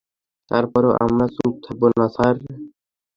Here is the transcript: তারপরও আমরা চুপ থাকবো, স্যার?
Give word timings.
তারপরও 0.51 0.91
আমরা 1.03 1.25
চুপ 1.35 1.53
থাকবো, 1.65 1.85
স্যার? 2.15 2.35